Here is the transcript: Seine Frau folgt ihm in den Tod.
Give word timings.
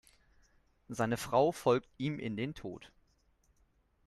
Seine 0.89 1.15
Frau 1.15 1.51
folgt 1.51 1.87
ihm 1.99 2.17
in 2.17 2.35
den 2.35 2.55
Tod. 2.55 2.91